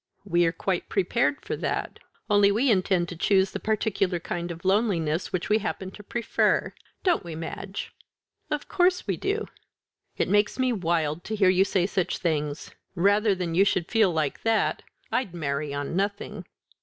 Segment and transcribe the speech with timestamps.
[0.25, 1.99] We are quite prepared for that.
[2.27, 6.73] Only we intend to choose the particular kind of loneliness which we happen to prefer
[7.03, 7.93] don't we, Madge?"
[8.49, 9.45] "Of course we do."
[10.17, 12.71] "It makes me wild to hear you say such things.
[12.95, 16.45] Rather than you should feel like that, I'd marry on nothing."